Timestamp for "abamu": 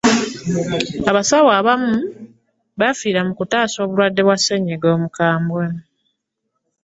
1.59-1.93